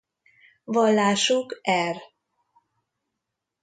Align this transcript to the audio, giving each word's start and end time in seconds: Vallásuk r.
Vallásuk 0.73 1.49
r. 1.93 1.97